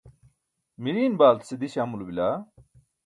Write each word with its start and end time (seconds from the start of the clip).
miriiṅ 0.81 1.13
baaltase 1.19 1.55
diś 1.61 1.75
amulo 1.81 2.03
bila? 2.09 2.27